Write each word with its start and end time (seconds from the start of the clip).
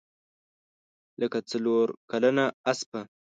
لکه 1.21 1.39
څلورکلنه 1.49 2.45
اسپه. 2.71 3.01